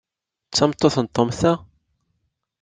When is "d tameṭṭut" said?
0.49-0.95